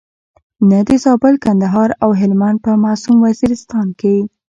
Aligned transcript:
نه 0.69 0.79
د 0.87 0.89
زابل، 1.03 1.35
کندهار 1.45 1.89
او 2.03 2.09
هلمند 2.21 2.57
په 2.65 2.71
معصوم 2.83 3.17
وزیرستان 3.25 3.87
کې. 3.99 4.15